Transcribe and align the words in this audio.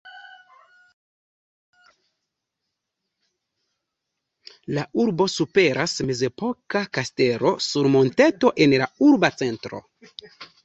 La 4.77 4.87
urbon 5.03 5.31
superas 5.35 5.95
mezepoka 6.11 6.81
kastelo 6.99 7.51
sur 7.67 7.91
monteto 7.97 8.55
en 8.67 8.75
la 8.85 8.89
urba 9.11 9.31
centro. 9.45 9.83